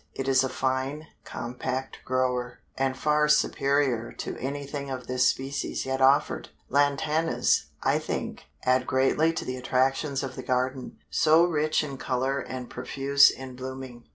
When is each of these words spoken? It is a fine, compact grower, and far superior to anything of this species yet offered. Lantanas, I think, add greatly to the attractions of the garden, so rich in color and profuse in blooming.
It 0.15 0.27
is 0.27 0.43
a 0.43 0.49
fine, 0.49 1.05
compact 1.23 1.99
grower, 2.05 2.57
and 2.75 2.97
far 2.97 3.27
superior 3.29 4.11
to 4.13 4.35
anything 4.39 4.89
of 4.89 5.05
this 5.05 5.27
species 5.27 5.85
yet 5.85 6.01
offered. 6.01 6.49
Lantanas, 6.71 7.65
I 7.83 7.99
think, 7.99 8.45
add 8.63 8.87
greatly 8.87 9.31
to 9.33 9.45
the 9.45 9.57
attractions 9.57 10.23
of 10.23 10.35
the 10.35 10.41
garden, 10.41 10.97
so 11.11 11.43
rich 11.45 11.83
in 11.83 11.97
color 11.99 12.39
and 12.39 12.67
profuse 12.67 13.29
in 13.29 13.55
blooming. 13.55 14.05